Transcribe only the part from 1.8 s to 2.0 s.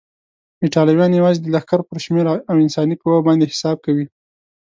پر